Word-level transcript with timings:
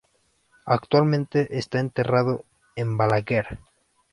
Actualmente 0.65 1.59
está 1.59 1.77
enterrado 1.79 2.43
en 2.75 2.97
Balaguer. 2.97 3.59